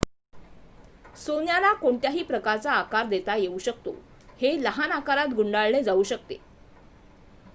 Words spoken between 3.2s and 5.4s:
येऊ शकतो हे लहान आकारात